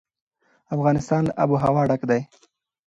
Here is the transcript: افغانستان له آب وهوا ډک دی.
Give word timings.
افغانستان 0.75 1.21
له 1.27 1.33
آب 1.41 1.49
وهوا 1.51 1.83
ډک 1.89 2.01
دی. 2.09 2.21